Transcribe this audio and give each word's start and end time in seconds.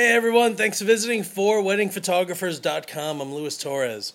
Hey 0.00 0.12
everyone, 0.12 0.56
thanks 0.56 0.78
for 0.78 0.86
visiting 0.86 1.22
for 1.22 1.58
weddingphotographers.com. 1.60 3.20
I'm 3.20 3.34
Luis 3.34 3.58
Torres. 3.58 4.14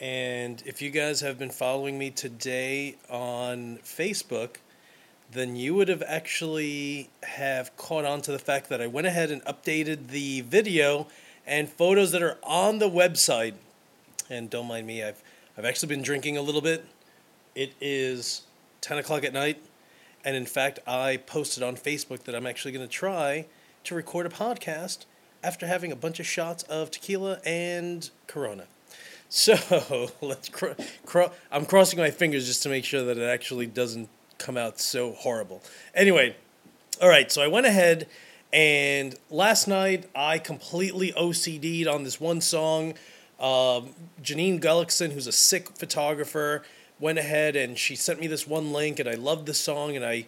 And 0.00 0.60
if 0.66 0.82
you 0.82 0.90
guys 0.90 1.20
have 1.20 1.38
been 1.38 1.50
following 1.50 1.96
me 1.96 2.10
today 2.10 2.96
on 3.08 3.78
Facebook, 3.84 4.56
then 5.30 5.54
you 5.54 5.76
would 5.76 5.86
have 5.86 6.02
actually 6.04 7.08
have 7.22 7.76
caught 7.76 8.04
on 8.04 8.20
to 8.22 8.32
the 8.32 8.40
fact 8.40 8.68
that 8.68 8.80
I 8.80 8.88
went 8.88 9.06
ahead 9.06 9.30
and 9.30 9.44
updated 9.44 10.08
the 10.08 10.40
video 10.40 11.06
and 11.46 11.68
photos 11.68 12.10
that 12.10 12.20
are 12.24 12.38
on 12.42 12.80
the 12.80 12.90
website. 12.90 13.54
And 14.28 14.50
don't 14.50 14.66
mind 14.66 14.88
me, 14.88 15.04
I've 15.04 15.22
I've 15.56 15.66
actually 15.66 15.90
been 15.90 16.02
drinking 16.02 16.36
a 16.36 16.42
little 16.42 16.60
bit. 16.60 16.84
It 17.54 17.74
is 17.80 18.42
10 18.80 18.98
o'clock 18.98 19.22
at 19.22 19.32
night. 19.32 19.62
And 20.24 20.34
in 20.34 20.46
fact, 20.46 20.80
I 20.84 21.18
posted 21.18 21.62
on 21.62 21.76
Facebook 21.76 22.24
that 22.24 22.34
I'm 22.34 22.44
actually 22.44 22.72
going 22.72 22.84
to 22.84 22.92
try 22.92 23.46
to 23.86 23.94
record 23.94 24.26
a 24.26 24.28
podcast 24.28 25.06
after 25.42 25.66
having 25.66 25.92
a 25.92 25.96
bunch 25.96 26.20
of 26.20 26.26
shots 26.26 26.62
of 26.64 26.90
tequila 26.90 27.40
and 27.44 28.10
Corona. 28.26 28.64
So 29.28 30.10
let's. 30.20 30.48
Cr- 30.48 30.80
cr- 31.04 31.32
I'm 31.50 31.66
crossing 31.66 31.98
my 31.98 32.10
fingers 32.10 32.46
just 32.46 32.62
to 32.62 32.68
make 32.68 32.84
sure 32.84 33.02
that 33.02 33.18
it 33.18 33.28
actually 33.28 33.66
doesn't 33.66 34.08
come 34.38 34.56
out 34.56 34.78
so 34.78 35.12
horrible. 35.12 35.64
Anyway, 35.96 36.36
all 37.02 37.08
right. 37.08 37.30
So 37.32 37.42
I 37.42 37.48
went 37.48 37.66
ahead 37.66 38.06
and 38.52 39.16
last 39.28 39.66
night 39.66 40.08
I 40.14 40.38
completely 40.38 41.12
OCD'd 41.12 41.88
on 41.88 42.04
this 42.04 42.20
one 42.20 42.40
song. 42.40 42.94
Um, 43.40 43.90
Janine 44.22 44.60
Gullickson, 44.60 45.10
who's 45.10 45.26
a 45.26 45.32
sick 45.32 45.76
photographer, 45.76 46.62
went 47.00 47.18
ahead 47.18 47.56
and 47.56 47.76
she 47.76 47.96
sent 47.96 48.20
me 48.20 48.28
this 48.28 48.46
one 48.46 48.72
link, 48.72 49.00
and 49.00 49.08
I 49.08 49.14
loved 49.14 49.46
the 49.46 49.54
song, 49.54 49.96
and 49.96 50.04
I 50.04 50.26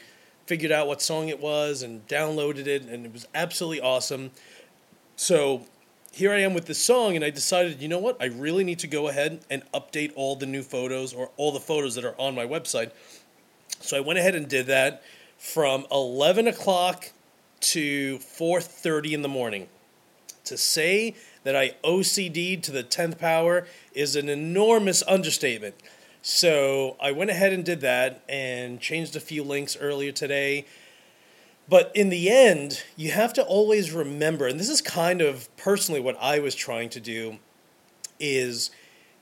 figured 0.48 0.72
out 0.72 0.88
what 0.88 1.02
song 1.02 1.28
it 1.28 1.38
was 1.38 1.82
and 1.82 2.08
downloaded 2.08 2.66
it, 2.66 2.82
and 2.84 3.04
it 3.04 3.12
was 3.12 3.28
absolutely 3.34 3.82
awesome. 3.82 4.30
So 5.14 5.66
here 6.10 6.32
I 6.32 6.38
am 6.38 6.54
with 6.54 6.64
this 6.64 6.82
song, 6.82 7.16
and 7.16 7.22
I 7.22 7.28
decided, 7.28 7.82
you 7.82 7.88
know 7.88 7.98
what? 7.98 8.16
I 8.18 8.24
really 8.24 8.64
need 8.64 8.78
to 8.78 8.86
go 8.86 9.08
ahead 9.08 9.40
and 9.50 9.62
update 9.74 10.10
all 10.16 10.36
the 10.36 10.46
new 10.46 10.62
photos 10.62 11.12
or 11.12 11.30
all 11.36 11.52
the 11.52 11.60
photos 11.60 11.94
that 11.96 12.04
are 12.06 12.18
on 12.18 12.34
my 12.34 12.46
website. 12.46 12.92
So 13.80 13.98
I 13.98 14.00
went 14.00 14.18
ahead 14.18 14.34
and 14.34 14.48
did 14.48 14.66
that 14.68 15.02
from 15.36 15.86
11 15.92 16.48
o'clock 16.48 17.12
to 17.60 18.18
4:30 18.18 19.12
in 19.12 19.20
the 19.20 19.28
morning. 19.28 19.68
To 20.44 20.56
say 20.56 21.14
that 21.44 21.54
I 21.54 21.74
OCD'd 21.84 22.64
to 22.64 22.72
the 22.72 22.82
10th 22.82 23.18
power 23.18 23.66
is 23.92 24.16
an 24.16 24.30
enormous 24.30 25.02
understatement. 25.06 25.74
So 26.30 26.98
I 27.00 27.10
went 27.10 27.30
ahead 27.30 27.54
and 27.54 27.64
did 27.64 27.80
that 27.80 28.22
and 28.28 28.78
changed 28.78 29.16
a 29.16 29.20
few 29.20 29.42
links 29.42 29.78
earlier 29.80 30.12
today. 30.12 30.66
But 31.70 31.90
in 31.94 32.10
the 32.10 32.28
end, 32.28 32.82
you 32.96 33.12
have 33.12 33.32
to 33.32 33.42
always 33.42 33.92
remember, 33.92 34.46
and 34.46 34.60
this 34.60 34.68
is 34.68 34.82
kind 34.82 35.22
of 35.22 35.48
personally 35.56 36.00
what 36.02 36.18
I 36.20 36.38
was 36.40 36.54
trying 36.54 36.90
to 36.90 37.00
do, 37.00 37.38
is 38.20 38.70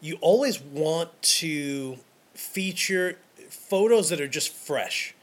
you 0.01 0.19
always 0.21 0.61
want 0.61 1.11
to 1.23 1.99
feature 2.35 3.19
photos 3.51 4.09
that 4.09 4.21
are 4.21 4.27
just 4.27 4.53
fresh. 4.53 5.15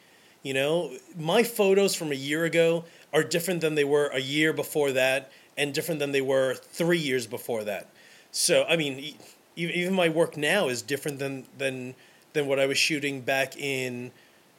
You 0.41 0.53
know, 0.53 0.95
my 1.17 1.43
photos 1.43 1.95
from 1.95 2.13
a 2.13 2.15
year 2.15 2.45
ago 2.45 2.85
are 3.11 3.25
different 3.25 3.59
than 3.59 3.75
they 3.75 3.83
were 3.83 4.07
a 4.07 4.21
year 4.21 4.53
before 4.53 4.93
that, 4.93 5.29
and 5.57 5.73
different 5.73 5.99
than 5.99 6.13
they 6.13 6.21
were 6.21 6.55
three 6.55 6.97
years 6.97 7.27
before 7.27 7.65
that. 7.65 7.89
So, 8.31 8.63
I 8.69 8.77
mean, 8.77 9.15
even 9.55 9.75
even 9.75 9.93
my 9.93 10.09
work 10.09 10.37
now 10.37 10.67
is 10.67 10.81
different 10.81 11.19
than 11.19 11.45
than 11.57 11.95
than 12.33 12.47
what 12.47 12.59
I 12.59 12.65
was 12.65 12.77
shooting 12.77 13.21
back 13.21 13.55
in, 13.57 14.11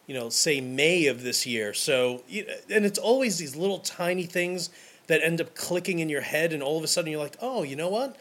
you 0.07 0.15
know, 0.15 0.29
say 0.29 0.61
May 0.61 1.07
of 1.07 1.23
this 1.23 1.47
year. 1.47 1.75
So, 1.75 2.23
and 2.71 2.85
it's 2.85 2.99
always 2.99 3.39
these 3.39 3.57
little 3.57 3.79
tiny 3.81 4.25
things 4.25 4.71
that 5.07 5.23
end 5.23 5.41
up 5.41 5.55
clicking 5.55 5.99
in 5.99 6.09
your 6.09 6.23
head, 6.23 6.53
and 6.53 6.63
all 6.63 6.79
of 6.79 6.85
a 6.85 6.89
sudden 6.89 7.11
you're 7.11 7.21
like, 7.21 7.37
oh, 7.41 7.63
you 7.63 7.77
know 7.77 7.89
what? 7.89 8.17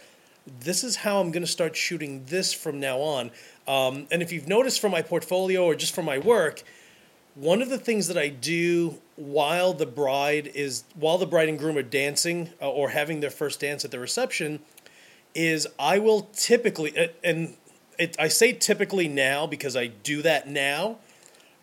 This 0.59 0.83
is 0.83 0.97
how 0.97 1.21
I'm 1.21 1.31
going 1.31 1.43
to 1.43 1.51
start 1.51 1.75
shooting 1.75 2.25
this 2.25 2.51
from 2.51 2.79
now 2.79 2.97
on. 2.99 3.31
Um, 3.67 4.07
and 4.11 4.21
if 4.21 4.33
you've 4.33 4.47
noticed 4.47 4.81
from 4.81 4.91
my 4.91 5.01
portfolio 5.01 5.63
or 5.63 5.75
just 5.75 5.95
from 5.95 6.03
my 6.03 6.17
work, 6.17 6.63
one 7.35 7.61
of 7.61 7.69
the 7.69 7.77
things 7.77 8.07
that 8.07 8.17
I 8.17 8.27
do 8.27 8.99
while 9.15 9.73
the 9.73 9.85
bride 9.85 10.51
is 10.53 10.83
while 10.95 11.17
the 11.17 11.25
bride 11.25 11.47
and 11.47 11.57
groom 11.57 11.77
are 11.77 11.83
dancing 11.83 12.49
uh, 12.61 12.69
or 12.69 12.89
having 12.89 13.21
their 13.21 13.29
first 13.29 13.59
dance 13.59 13.85
at 13.85 13.91
the 13.91 13.99
reception 13.99 14.59
is 15.35 15.67
I 15.79 15.99
will 15.99 16.29
typically 16.33 17.11
and 17.23 17.55
it, 17.97 18.15
I 18.19 18.27
say 18.27 18.53
typically 18.53 19.07
now 19.07 19.45
because 19.47 19.75
I 19.75 19.87
do 19.87 20.21
that 20.21 20.47
now, 20.47 20.97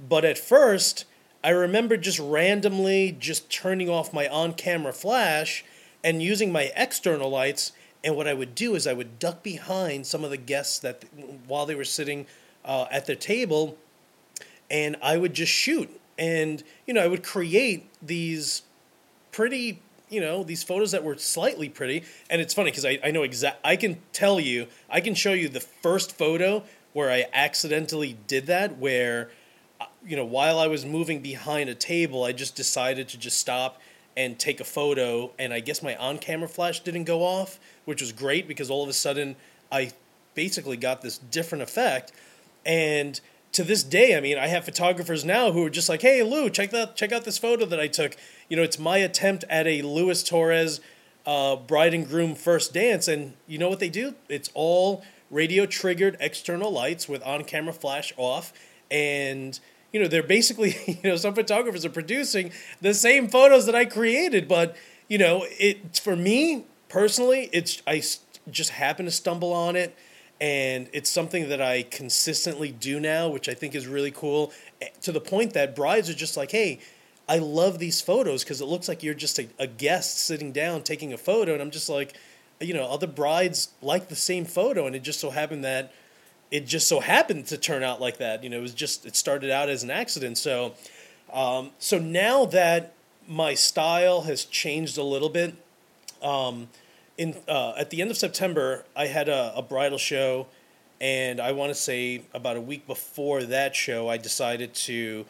but 0.00 0.24
at 0.24 0.38
first 0.38 1.04
I 1.42 1.50
remember 1.50 1.96
just 1.96 2.18
randomly 2.18 3.16
just 3.18 3.50
turning 3.50 3.88
off 3.88 4.12
my 4.12 4.28
on-camera 4.28 4.92
flash 4.92 5.64
and 6.04 6.22
using 6.22 6.52
my 6.52 6.70
external 6.76 7.30
lights. 7.30 7.72
And 8.02 8.16
what 8.16 8.26
I 8.26 8.34
would 8.34 8.54
do 8.54 8.74
is 8.74 8.86
I 8.86 8.92
would 8.92 9.18
duck 9.18 9.42
behind 9.42 10.06
some 10.06 10.24
of 10.24 10.30
the 10.30 10.36
guests 10.36 10.78
that 10.80 11.04
while 11.46 11.66
they 11.66 11.74
were 11.74 11.84
sitting 11.84 12.26
uh, 12.64 12.86
at 12.90 13.06
their 13.06 13.16
table, 13.16 13.76
and 14.70 14.96
I 15.02 15.16
would 15.16 15.34
just 15.34 15.52
shoot. 15.52 15.90
And 16.18 16.62
you 16.86 16.94
know 16.94 17.02
I 17.02 17.08
would 17.08 17.22
create 17.22 17.88
these 18.02 18.62
pretty 19.32 19.80
you 20.10 20.20
know 20.20 20.42
these 20.42 20.62
photos 20.62 20.90
that 20.92 21.02
were 21.02 21.16
slightly 21.16 21.68
pretty 21.68 22.02
and 22.28 22.42
it's 22.42 22.52
funny 22.52 22.70
because 22.70 22.84
I, 22.84 22.98
I 23.02 23.10
know 23.10 23.22
exact 23.22 23.60
i 23.64 23.76
can 23.76 23.98
tell 24.12 24.38
you 24.38 24.66
i 24.90 25.00
can 25.00 25.14
show 25.14 25.32
you 25.32 25.48
the 25.48 25.60
first 25.60 26.18
photo 26.18 26.62
where 26.92 27.10
i 27.10 27.26
accidentally 27.32 28.18
did 28.26 28.46
that 28.46 28.76
where 28.76 29.30
uh, 29.80 29.86
you 30.04 30.16
know 30.16 30.24
while 30.24 30.58
i 30.58 30.66
was 30.66 30.84
moving 30.84 31.20
behind 31.20 31.70
a 31.70 31.74
table 31.74 32.24
i 32.24 32.32
just 32.32 32.56
decided 32.56 33.08
to 33.08 33.18
just 33.18 33.38
stop 33.38 33.80
and 34.16 34.38
take 34.38 34.60
a 34.60 34.64
photo 34.64 35.30
and 35.38 35.54
i 35.54 35.60
guess 35.60 35.82
my 35.82 35.96
on-camera 35.96 36.48
flash 36.48 36.80
didn't 36.80 37.04
go 37.04 37.22
off 37.22 37.58
which 37.84 38.00
was 38.00 38.12
great 38.12 38.46
because 38.48 38.68
all 38.68 38.82
of 38.82 38.88
a 38.88 38.92
sudden 38.92 39.36
i 39.70 39.92
basically 40.34 40.76
got 40.76 41.00
this 41.00 41.18
different 41.18 41.62
effect 41.62 42.12
and 42.66 43.20
to 43.52 43.64
this 43.64 43.82
day, 43.82 44.16
I 44.16 44.20
mean, 44.20 44.38
I 44.38 44.46
have 44.46 44.64
photographers 44.64 45.24
now 45.24 45.52
who 45.52 45.64
are 45.66 45.70
just 45.70 45.88
like, 45.88 46.02
"Hey, 46.02 46.22
Lou, 46.22 46.50
check 46.50 46.70
that, 46.70 46.96
check 46.96 47.12
out 47.12 47.24
this 47.24 47.38
photo 47.38 47.64
that 47.66 47.80
I 47.80 47.88
took." 47.88 48.16
You 48.48 48.56
know, 48.56 48.62
it's 48.62 48.78
my 48.78 48.98
attempt 48.98 49.44
at 49.48 49.66
a 49.66 49.82
Luis 49.82 50.22
Torres 50.22 50.80
uh, 51.26 51.56
bride 51.56 51.94
and 51.94 52.06
groom 52.06 52.34
first 52.34 52.72
dance, 52.72 53.08
and 53.08 53.34
you 53.46 53.58
know 53.58 53.68
what 53.68 53.80
they 53.80 53.88
do? 53.88 54.14
It's 54.28 54.50
all 54.54 55.04
radio 55.30 55.66
triggered 55.66 56.16
external 56.20 56.70
lights 56.70 57.08
with 57.08 57.22
on 57.22 57.44
camera 57.44 57.72
flash 57.72 58.12
off, 58.16 58.52
and 58.90 59.58
you 59.92 60.00
know 60.00 60.06
they're 60.06 60.22
basically, 60.22 60.76
you 60.86 61.10
know, 61.10 61.16
some 61.16 61.34
photographers 61.34 61.84
are 61.84 61.90
producing 61.90 62.52
the 62.80 62.94
same 62.94 63.28
photos 63.28 63.66
that 63.66 63.74
I 63.74 63.84
created, 63.84 64.46
but 64.46 64.76
you 65.08 65.18
know, 65.18 65.44
it 65.58 65.98
for 65.98 66.14
me 66.14 66.66
personally, 66.88 67.50
it's 67.52 67.82
I 67.86 68.02
just 68.48 68.70
happen 68.70 69.04
to 69.06 69.10
stumble 69.10 69.52
on 69.52 69.76
it 69.76 69.96
and 70.40 70.88
it's 70.92 71.10
something 71.10 71.50
that 71.50 71.60
I 71.60 71.82
consistently 71.82 72.72
do 72.72 72.98
now, 72.98 73.28
which 73.28 73.48
I 73.48 73.54
think 73.54 73.74
is 73.74 73.86
really 73.86 74.10
cool. 74.10 74.52
Eh, 74.80 74.88
to 75.02 75.12
the 75.12 75.20
point 75.20 75.52
that 75.52 75.76
brides 75.76 76.08
are 76.08 76.14
just 76.14 76.36
like, 76.36 76.50
"Hey, 76.50 76.80
I 77.28 77.38
love 77.38 77.78
these 77.78 78.00
photos 78.00 78.42
because 78.42 78.60
it 78.60 78.64
looks 78.64 78.88
like 78.88 79.02
you're 79.02 79.14
just 79.14 79.38
a, 79.38 79.48
a, 79.58 79.66
guest 79.66 80.18
sitting 80.18 80.50
down 80.52 80.82
taking 80.82 81.12
a 81.12 81.18
photo," 81.18 81.52
and 81.52 81.60
I'm 81.60 81.70
just 81.70 81.88
like, 81.88 82.14
you 82.58 82.72
know, 82.72 82.84
other 82.84 83.06
brides 83.06 83.68
like 83.82 84.08
the 84.08 84.16
same 84.16 84.46
photo, 84.46 84.86
and 84.86 84.96
it 84.96 85.02
just 85.02 85.20
so 85.20 85.30
happened 85.30 85.64
that 85.64 85.92
it 86.50 86.66
just 86.66 86.88
so 86.88 87.00
happened 87.00 87.46
to 87.46 87.58
turn 87.58 87.82
out 87.82 88.00
like 88.00 88.18
that. 88.18 88.42
You 88.42 88.50
know, 88.50 88.58
it 88.58 88.62
was 88.62 88.74
just 88.74 89.04
it 89.04 89.16
started 89.16 89.50
out 89.50 89.68
as 89.68 89.82
an 89.82 89.90
accident. 89.90 90.38
So, 90.38 90.74
um, 91.32 91.72
so 91.78 91.98
now 91.98 92.46
that 92.46 92.94
my 93.28 93.54
style 93.54 94.22
has 94.22 94.44
changed 94.44 94.96
a 94.96 95.04
little 95.04 95.28
bit. 95.28 95.54
Um, 96.22 96.68
in 97.20 97.36
uh, 97.46 97.74
at 97.76 97.90
the 97.90 98.00
end 98.00 98.10
of 98.10 98.16
September, 98.16 98.86
I 98.96 99.06
had 99.06 99.28
a, 99.28 99.52
a 99.54 99.60
bridal 99.60 99.98
show, 99.98 100.46
and 101.02 101.38
I 101.38 101.52
want 101.52 101.68
to 101.68 101.74
say 101.74 102.22
about 102.32 102.56
a 102.56 102.62
week 102.62 102.86
before 102.86 103.42
that 103.42 103.76
show, 103.76 104.08
I 104.08 104.16
decided 104.16 104.72
to 104.86 105.26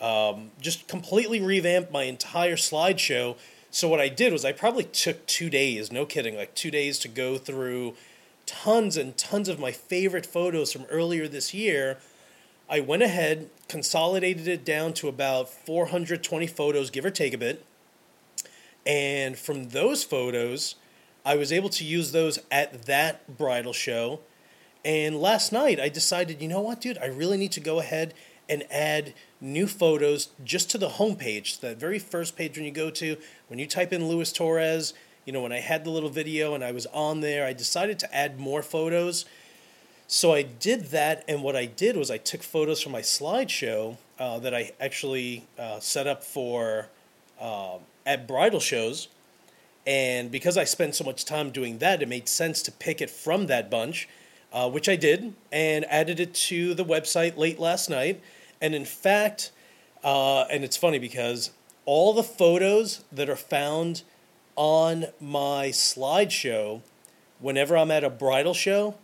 um, 0.00 0.52
just 0.58 0.88
completely 0.88 1.42
revamp 1.42 1.90
my 1.90 2.04
entire 2.04 2.56
slideshow. 2.56 3.36
So 3.70 3.88
what 3.88 4.00
I 4.00 4.08
did 4.08 4.32
was 4.32 4.46
I 4.46 4.52
probably 4.52 4.84
took 4.84 5.26
two 5.26 5.50
days, 5.50 5.92
no 5.92 6.06
kidding, 6.06 6.34
like 6.34 6.54
two 6.54 6.70
days 6.70 6.98
to 7.00 7.08
go 7.08 7.36
through 7.36 7.92
tons 8.46 8.96
and 8.96 9.14
tons 9.18 9.50
of 9.50 9.58
my 9.60 9.70
favorite 9.70 10.24
photos 10.24 10.72
from 10.72 10.84
earlier 10.84 11.28
this 11.28 11.52
year. 11.52 11.98
I 12.70 12.80
went 12.80 13.02
ahead, 13.02 13.50
consolidated 13.68 14.48
it 14.48 14.64
down 14.64 14.94
to 14.94 15.08
about 15.08 15.50
420 15.50 16.46
photos, 16.46 16.88
give 16.88 17.04
or 17.04 17.10
take 17.10 17.34
a 17.34 17.38
bit. 17.38 17.62
And 18.86 19.36
from 19.36 19.70
those 19.70 20.04
photos, 20.04 20.76
I 21.24 21.36
was 21.36 21.52
able 21.52 21.70
to 21.70 21.84
use 21.84 22.12
those 22.12 22.38
at 22.50 22.82
that 22.86 23.38
bridal 23.38 23.72
show. 23.72 24.20
And 24.84 25.20
last 25.20 25.52
night 25.52 25.80
I 25.80 25.88
decided, 25.88 26.42
you 26.42 26.48
know 26.48 26.60
what, 26.60 26.80
dude, 26.80 26.98
I 26.98 27.06
really 27.06 27.38
need 27.38 27.52
to 27.52 27.60
go 27.60 27.78
ahead 27.80 28.12
and 28.48 28.64
add 28.70 29.14
new 29.40 29.66
photos 29.66 30.28
just 30.44 30.70
to 30.70 30.78
the 30.78 30.90
homepage, 30.90 31.60
that 31.60 31.78
very 31.78 31.98
first 31.98 32.36
page 32.36 32.56
when 32.56 32.66
you 32.66 32.70
go 32.70 32.90
to, 32.90 33.16
when 33.48 33.58
you 33.58 33.66
type 33.66 33.92
in 33.92 34.06
Luis 34.06 34.32
Torres, 34.32 34.92
you 35.24 35.32
know, 35.32 35.40
when 35.40 35.52
I 35.52 35.60
had 35.60 35.84
the 35.84 35.90
little 35.90 36.10
video 36.10 36.54
and 36.54 36.62
I 36.62 36.72
was 36.72 36.84
on 36.86 37.20
there, 37.20 37.46
I 37.46 37.54
decided 37.54 37.98
to 38.00 38.14
add 38.14 38.38
more 38.38 38.62
photos. 38.62 39.24
So 40.06 40.34
I 40.34 40.42
did 40.42 40.86
that, 40.86 41.24
and 41.26 41.42
what 41.42 41.56
I 41.56 41.64
did 41.64 41.96
was 41.96 42.10
I 42.10 42.18
took 42.18 42.42
photos 42.42 42.82
from 42.82 42.92
my 42.92 43.00
slideshow 43.00 43.96
uh, 44.18 44.38
that 44.40 44.54
I 44.54 44.72
actually 44.78 45.46
uh, 45.58 45.80
set 45.80 46.06
up 46.06 46.22
for 46.22 46.88
uh, 47.40 47.78
at 48.04 48.28
bridal 48.28 48.60
shows, 48.60 49.08
And 49.86 50.30
because 50.30 50.56
I 50.56 50.64
spent 50.64 50.94
so 50.94 51.04
much 51.04 51.24
time 51.24 51.50
doing 51.50 51.78
that, 51.78 52.02
it 52.02 52.08
made 52.08 52.28
sense 52.28 52.62
to 52.62 52.72
pick 52.72 53.00
it 53.00 53.10
from 53.10 53.46
that 53.46 53.70
bunch, 53.70 54.08
uh, 54.52 54.68
which 54.70 54.88
I 54.88 54.96
did, 54.96 55.34
and 55.52 55.84
added 55.86 56.20
it 56.20 56.34
to 56.34 56.74
the 56.74 56.84
website 56.84 57.36
late 57.36 57.58
last 57.58 57.90
night. 57.90 58.20
And 58.60 58.74
in 58.74 58.84
fact, 58.84 59.50
uh, 60.02 60.44
and 60.44 60.64
it's 60.64 60.76
funny 60.76 60.98
because 60.98 61.50
all 61.84 62.14
the 62.14 62.22
photos 62.22 63.04
that 63.12 63.28
are 63.28 63.36
found 63.36 64.02
on 64.56 65.06
my 65.20 65.68
slideshow 65.68 66.80
whenever 67.40 67.76
I'm 67.76 67.90
at 67.90 68.04
a 68.04 68.10
bridal 68.10 68.54
show 68.54 68.94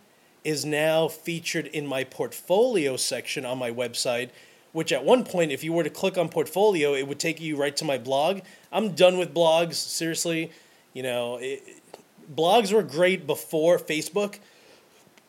is 0.43 0.65
now 0.65 1.07
featured 1.07 1.67
in 1.67 1.85
my 1.85 2.03
portfolio 2.03 2.97
section 2.97 3.45
on 3.45 3.59
my 3.59 3.69
website 3.69 4.29
which 4.73 4.91
at 4.91 5.03
one 5.03 5.23
point, 5.23 5.51
if 5.51 5.63
you 5.63 5.73
were 5.73 5.83
to 5.83 5.89
click 5.89 6.17
on 6.17 6.29
portfolio, 6.29 6.93
it 6.93 7.07
would 7.07 7.19
take 7.19 7.41
you 7.41 7.57
right 7.57 7.75
to 7.77 7.85
my 7.85 7.97
blog. 7.97 8.41
I'm 8.71 8.93
done 8.93 9.17
with 9.17 9.33
blogs, 9.33 9.75
seriously. 9.75 10.51
You 10.93 11.03
know, 11.03 11.37
it, 11.37 11.63
blogs 12.33 12.73
were 12.73 12.83
great 12.83 13.25
before 13.25 13.77
Facebook, 13.77 14.39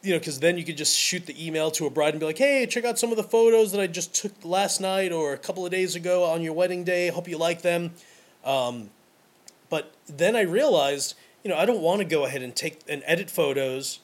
you 0.02 0.12
know, 0.12 0.18
because 0.18 0.40
then 0.40 0.58
you 0.58 0.64
could 0.64 0.76
just 0.76 0.96
shoot 0.96 1.26
the 1.26 1.46
email 1.46 1.70
to 1.72 1.86
a 1.86 1.90
bride 1.90 2.14
and 2.14 2.20
be 2.20 2.26
like, 2.26 2.38
hey, 2.38 2.66
check 2.66 2.84
out 2.84 2.98
some 2.98 3.10
of 3.10 3.16
the 3.16 3.22
photos 3.22 3.72
that 3.72 3.80
I 3.80 3.86
just 3.86 4.14
took 4.14 4.32
last 4.44 4.80
night 4.80 5.12
or 5.12 5.32
a 5.32 5.38
couple 5.38 5.64
of 5.64 5.70
days 5.70 5.94
ago 5.94 6.24
on 6.24 6.42
your 6.42 6.52
wedding 6.52 6.84
day. 6.84 7.08
Hope 7.08 7.28
you 7.28 7.38
like 7.38 7.62
them. 7.62 7.92
Um, 8.44 8.90
but 9.70 9.94
then 10.08 10.34
I 10.34 10.42
realized, 10.42 11.14
you 11.44 11.50
know, 11.50 11.56
I 11.56 11.64
don't 11.64 11.80
want 11.80 12.00
to 12.00 12.04
go 12.04 12.24
ahead 12.24 12.42
and 12.42 12.54
take 12.54 12.80
and 12.88 13.02
edit 13.06 13.30
photos, 13.30 14.00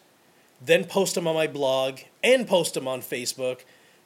then 0.64 0.84
post 0.84 1.14
them 1.14 1.26
on 1.26 1.34
my 1.34 1.46
blog 1.46 2.00
and 2.22 2.46
post 2.46 2.74
them 2.74 2.86
on 2.86 3.00
Facebook 3.00 3.60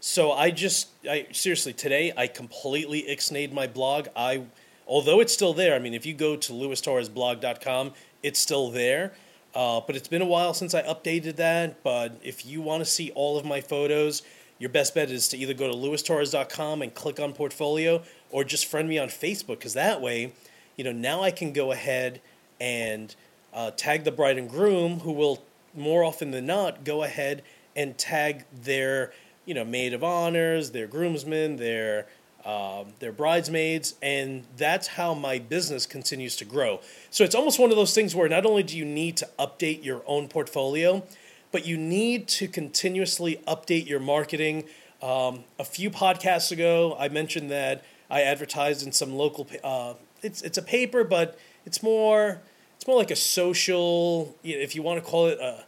so 0.05 0.33
I 0.33 0.51
just, 0.51 0.89
I 1.09 1.29
seriously 1.31 1.73
today 1.73 2.13
I 2.17 2.27
completely 2.27 3.05
ixnayed 3.09 3.53
my 3.53 3.69
blog. 3.69 4.09
I, 4.17 4.43
although 4.87 5.21
it's 5.21 5.33
still 5.33 5.55
there. 5.55 5.75
I 5.75 5.79
mean, 5.79 5.95
if 5.95 6.07
you 6.07 6.15
go 6.15 6.37
to 6.37 6.53
lewistorresblog.com, 6.53 7.93
it's 8.23 8.39
still 8.39 8.71
there. 8.71 9.13
Uh, 9.55 9.81
but 9.87 9.97
it's 9.97 10.09
been 10.09 10.23
a 10.23 10.27
while 10.27 10.55
since 10.55 10.75
I 10.75 10.83
updated 10.83 11.37
that. 11.37 11.83
But 11.83 12.19
if 12.23 12.47
you 12.47 12.63
want 12.63 12.83
to 12.83 12.85
see 12.85 13.11
all 13.15 13.37
of 13.37 13.45
my 13.45 13.61
photos, 13.61 14.23
your 14.59 14.71
best 14.71 14.95
bet 14.95 15.11
is 15.11 15.29
to 15.29 15.37
either 15.37 15.55
go 15.55 15.71
to 15.71 15.77
lewistorres.com 15.77 16.83
and 16.83 16.95
click 16.95 17.21
on 17.21 17.33
portfolio, 17.33 18.03
or 18.31 18.45
just 18.45 18.67
friend 18.67 18.89
me 18.89 18.99
on 18.99 19.09
Facebook. 19.09 19.59
Because 19.59 19.75
that 19.75 20.01
way, 20.01 20.33
you 20.77 20.85
know, 20.85 20.93
now 20.93 21.23
I 21.23 21.31
can 21.31 21.53
go 21.53 21.73
ahead 21.73 22.21
and 22.61 23.15
uh, 23.53 23.73
tag 23.73 24.05
the 24.05 24.13
bride 24.13 24.39
and 24.39 24.49
groom, 24.49 25.01
who 25.01 25.13
will 25.13 25.43
more 25.75 26.05
often 26.05 26.31
than 26.31 26.47
not 26.47 26.85
go 26.85 27.03
ahead 27.03 27.43
and 27.75 27.97
tag 27.99 28.45
their 28.53 29.13
you 29.45 29.55
know, 29.55 29.65
maid 29.65 29.93
of 29.93 30.05
honors, 30.05 30.71
their 30.71 30.87
groomsmen, 30.87 31.57
their 31.57 32.07
um, 32.45 32.93
their 32.99 33.13
bridesmaids, 33.13 33.95
and 34.03 34.45
that's 34.57 34.89
how 34.89 35.15
my 35.15 35.39
business 35.39 35.87
continues 35.87 36.37
to 36.37 36.45
grow. 36.45 36.81
So 37.11 37.25
it's 37.25 37.35
almost 37.35 37.59
one 37.59 37.71
of 37.71 37.77
those 37.77 37.95
things 37.95 38.15
where 38.15 38.29
not 38.29 38.45
only 38.45 38.63
do 38.63 38.77
you 38.77 38.85
need 38.85 39.17
to 39.19 39.29
update 39.39 39.85
your 39.85 40.03
own 40.07 40.29
portfolio, 40.29 41.05
but 41.53 41.67
you 41.67 41.77
need 41.77 42.29
to 42.29 42.49
continuously 42.49 43.41
update 43.47 43.87
your 43.87 44.01
marketing. 44.01 44.65
Um, 45.03 45.45
a 45.59 45.65
few 45.65 45.91
podcasts 45.91 46.51
ago, 46.51 46.97
I 46.99 47.09
mentioned 47.09 47.51
that 47.51 47.85
I 48.11 48.23
advertised 48.23 48.85
in 48.87 48.93
some 48.93 49.15
local. 49.15 49.47
Uh, 49.63 49.95
it's 50.23 50.43
it's 50.43 50.59
a 50.59 50.63
paper, 50.63 51.05
but 51.05 51.39
it's 51.65 51.83
more 51.83 52.41
it's 52.77 52.87
more 52.87 52.97
like 52.97 53.11
a 53.11 53.17
social, 53.17 54.37
if 54.43 54.75
you 54.75 54.83
want 54.83 55.03
to 55.03 55.09
call 55.09 55.27
it 55.27 55.39
a 55.41 55.65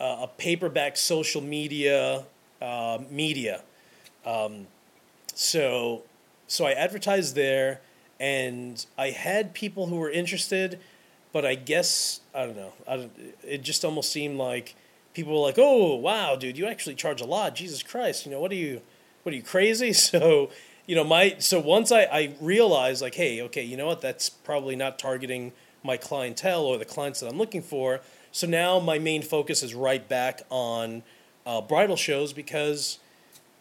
a 0.00 0.28
paperback 0.38 0.96
social 0.96 1.40
media 1.40 2.24
uh, 2.60 2.98
media. 3.10 3.62
Um, 4.24 4.66
so, 5.34 6.02
so 6.54 6.66
I 6.66 6.72
advertised 6.72 7.34
there, 7.34 7.80
and 8.20 8.84
I 8.96 9.10
had 9.10 9.54
people 9.54 9.86
who 9.86 9.96
were 9.96 10.10
interested, 10.10 10.78
but 11.32 11.44
I 11.44 11.56
guess 11.56 12.20
I 12.32 12.46
don't 12.46 12.56
know. 12.56 12.72
I 12.86 12.96
don't, 12.96 13.12
it 13.42 13.62
just 13.62 13.84
almost 13.84 14.12
seemed 14.12 14.38
like 14.38 14.76
people 15.14 15.32
were 15.32 15.46
like, 15.46 15.58
"Oh, 15.58 15.96
wow, 15.96 16.36
dude, 16.36 16.56
you 16.56 16.66
actually 16.66 16.94
charge 16.94 17.20
a 17.20 17.26
lot. 17.26 17.56
Jesus 17.56 17.82
Christ, 17.82 18.24
you 18.24 18.30
know 18.30 18.38
what 18.38 18.52
are 18.52 18.56
you, 18.56 18.82
what 19.24 19.32
are 19.32 19.36
you 19.36 19.42
crazy?" 19.42 19.92
So, 19.92 20.50
you 20.86 20.94
know, 20.94 21.02
my 21.02 21.34
so 21.40 21.58
once 21.58 21.90
I 21.90 22.02
I 22.04 22.34
realized 22.40 23.02
like, 23.02 23.16
hey, 23.16 23.42
okay, 23.42 23.64
you 23.64 23.76
know 23.76 23.86
what, 23.86 24.00
that's 24.00 24.30
probably 24.30 24.76
not 24.76 24.96
targeting 24.96 25.52
my 25.82 25.96
clientele 25.96 26.62
or 26.62 26.78
the 26.78 26.84
clients 26.84 27.18
that 27.20 27.28
I'm 27.28 27.38
looking 27.38 27.62
for. 27.62 28.00
So 28.30 28.46
now 28.46 28.78
my 28.78 29.00
main 29.00 29.22
focus 29.22 29.62
is 29.64 29.74
right 29.74 30.08
back 30.08 30.42
on 30.50 31.02
uh, 31.44 31.60
bridal 31.60 31.96
shows 31.96 32.32
because 32.32 32.98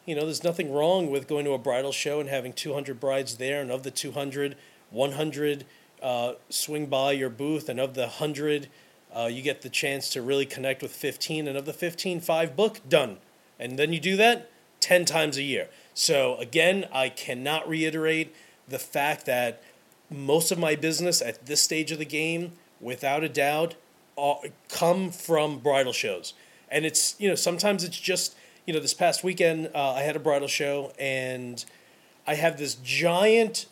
you 0.05 0.15
know 0.15 0.25
there's 0.25 0.43
nothing 0.43 0.71
wrong 0.71 1.09
with 1.09 1.27
going 1.27 1.45
to 1.45 1.53
a 1.53 1.57
bridal 1.57 1.91
show 1.91 2.19
and 2.19 2.29
having 2.29 2.53
200 2.53 2.99
brides 2.99 3.37
there 3.37 3.61
and 3.61 3.71
of 3.71 3.83
the 3.83 3.91
200 3.91 4.55
100 4.89 5.65
uh, 6.01 6.33
swing 6.49 6.85
by 6.85 7.11
your 7.11 7.29
booth 7.29 7.69
and 7.69 7.79
of 7.79 7.93
the 7.93 8.01
100 8.01 8.67
uh, 9.15 9.29
you 9.31 9.41
get 9.41 9.61
the 9.61 9.69
chance 9.69 10.09
to 10.09 10.21
really 10.21 10.45
connect 10.45 10.81
with 10.81 10.91
15 10.91 11.47
and 11.47 11.57
of 11.57 11.65
the 11.65 11.73
15 11.73 12.19
five 12.19 12.55
book 12.55 12.81
done. 12.87 13.17
And 13.59 13.77
then 13.77 13.93
you 13.93 13.99
do 13.99 14.17
that 14.17 14.49
10 14.79 15.05
times 15.05 15.37
a 15.37 15.43
year. 15.43 15.69
So 15.93 16.35
again 16.37 16.85
i 16.91 17.09
cannot 17.09 17.67
reiterate 17.67 18.35
the 18.67 18.79
fact 18.79 19.25
that 19.25 19.61
most 20.09 20.51
of 20.51 20.59
my 20.59 20.75
business 20.75 21.21
at 21.21 21.45
this 21.45 21.61
stage 21.61 21.91
of 21.91 21.99
the 21.99 22.05
game 22.05 22.53
without 22.79 23.23
a 23.23 23.29
doubt 23.29 23.75
come 24.69 25.09
from 25.09 25.59
bridal 25.59 25.93
shows. 25.93 26.33
And 26.69 26.85
it's 26.85 27.15
you 27.19 27.29
know 27.29 27.35
sometimes 27.35 27.83
it's 27.83 27.99
just 27.99 28.35
you 28.65 28.73
know 28.73 28.79
this 28.79 28.93
past 28.93 29.23
weekend 29.23 29.69
uh, 29.73 29.93
I 29.93 30.01
had 30.01 30.15
a 30.15 30.19
bridal 30.19 30.47
show 30.47 30.93
and 30.99 31.63
I 32.25 32.35
have 32.35 32.57
this 32.57 32.75
giant 32.75 33.65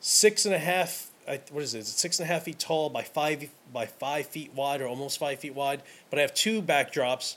six 0.00 0.44
and 0.44 0.54
a 0.54 0.58
half 0.58 1.12
what 1.50 1.62
is 1.62 1.74
it? 1.74 1.86
Six 1.86 2.18
and 2.18 2.28
a 2.28 2.32
half 2.32 2.44
feet 2.44 2.58
tall 2.58 2.90
by 2.90 3.02
five 3.02 3.48
by 3.72 3.86
five 3.86 4.26
feet 4.26 4.52
wide 4.54 4.80
or 4.80 4.86
almost 4.86 5.18
five 5.18 5.38
feet 5.38 5.54
wide. 5.54 5.82
But 6.10 6.18
I 6.18 6.22
have 6.22 6.34
two 6.34 6.60
backdrops, 6.60 7.36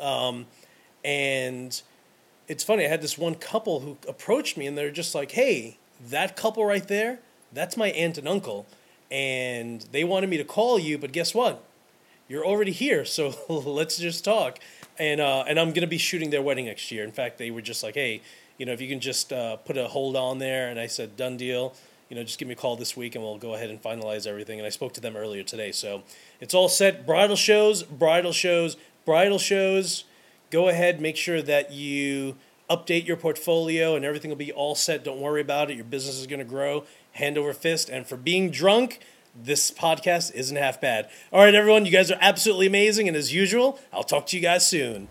um, 0.00 0.46
and 1.04 1.80
it's 2.48 2.64
funny. 2.64 2.84
I 2.84 2.88
had 2.88 3.02
this 3.02 3.18
one 3.18 3.34
couple 3.34 3.80
who 3.80 3.98
approached 4.08 4.56
me 4.56 4.66
and 4.66 4.76
they're 4.76 4.90
just 4.90 5.14
like, 5.14 5.32
"Hey, 5.32 5.78
that 6.08 6.36
couple 6.36 6.64
right 6.64 6.86
there, 6.86 7.20
that's 7.52 7.76
my 7.76 7.90
aunt 7.90 8.18
and 8.18 8.26
uncle." 8.26 8.66
And 9.10 9.82
they 9.92 10.04
wanted 10.04 10.30
me 10.30 10.38
to 10.38 10.44
call 10.44 10.78
you, 10.78 10.96
but 10.96 11.12
guess 11.12 11.34
what? 11.34 11.62
You're 12.28 12.44
already 12.44 12.72
here, 12.72 13.04
so 13.04 13.34
let's 13.48 13.98
just 13.98 14.24
talk. 14.24 14.58
And 14.98 15.20
uh, 15.20 15.44
and 15.46 15.58
I'm 15.58 15.72
gonna 15.72 15.86
be 15.86 15.98
shooting 15.98 16.30
their 16.30 16.42
wedding 16.42 16.66
next 16.66 16.90
year. 16.90 17.04
In 17.04 17.12
fact, 17.12 17.38
they 17.38 17.50
were 17.50 17.62
just 17.62 17.82
like, 17.82 17.94
hey, 17.94 18.22
you 18.58 18.66
know, 18.66 18.72
if 18.72 18.80
you 18.80 18.88
can 18.88 19.00
just 19.00 19.32
uh, 19.32 19.56
put 19.56 19.76
a 19.76 19.88
hold 19.88 20.16
on 20.16 20.38
there, 20.38 20.68
and 20.68 20.78
I 20.78 20.86
said, 20.86 21.16
done 21.16 21.36
deal. 21.36 21.74
You 22.08 22.16
know, 22.16 22.24
just 22.24 22.38
give 22.38 22.46
me 22.46 22.52
a 22.52 22.56
call 22.56 22.76
this 22.76 22.94
week, 22.94 23.14
and 23.14 23.24
we'll 23.24 23.38
go 23.38 23.54
ahead 23.54 23.70
and 23.70 23.82
finalize 23.82 24.26
everything. 24.26 24.58
And 24.58 24.66
I 24.66 24.70
spoke 24.70 24.92
to 24.94 25.00
them 25.00 25.16
earlier 25.16 25.42
today, 25.42 25.72
so 25.72 26.02
it's 26.40 26.52
all 26.52 26.68
set. 26.68 27.06
Bridal 27.06 27.36
shows, 27.36 27.82
bridal 27.82 28.32
shows, 28.32 28.76
bridal 29.06 29.38
shows. 29.38 30.04
Go 30.50 30.68
ahead, 30.68 31.00
make 31.00 31.16
sure 31.16 31.40
that 31.40 31.72
you 31.72 32.36
update 32.68 33.06
your 33.06 33.16
portfolio, 33.16 33.96
and 33.96 34.04
everything 34.04 34.30
will 34.30 34.36
be 34.36 34.52
all 34.52 34.74
set. 34.74 35.04
Don't 35.04 35.20
worry 35.20 35.40
about 35.40 35.70
it. 35.70 35.76
Your 35.76 35.86
business 35.86 36.18
is 36.18 36.26
gonna 36.26 36.44
grow 36.44 36.84
hand 37.12 37.38
over 37.38 37.52
fist. 37.52 37.88
And 37.88 38.06
for 38.06 38.16
being 38.16 38.50
drunk 38.50 39.00
this 39.34 39.70
podcast 39.70 40.34
isn't 40.34 40.56
half 40.56 40.80
bad. 40.80 41.08
All 41.32 41.40
right, 41.40 41.54
everyone, 41.54 41.86
you 41.86 41.92
guys 41.92 42.10
are 42.10 42.18
absolutely 42.20 42.66
amazing. 42.66 43.08
And 43.08 43.16
as 43.16 43.32
usual, 43.32 43.78
I'll 43.92 44.04
talk 44.04 44.26
to 44.28 44.36
you 44.36 44.42
guys 44.42 44.66
soon. 44.66 45.08